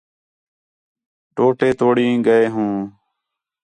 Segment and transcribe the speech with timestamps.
[1.35, 2.73] ٹوٹے توڑیں ڳئے ہوں